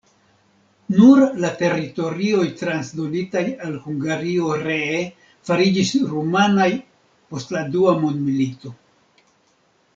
Nur 0.99 1.19
la 1.43 1.51
teritorioj 1.59 2.45
transdonitaj 2.61 3.43
al 3.67 3.77
Hungario 3.85 4.51
ree 4.63 5.05
fariĝis 5.51 5.95
rumanaj 6.15 6.69
post 7.35 7.57
la 7.59 7.65
dua 7.77 7.97
mondmilito. 8.07 8.77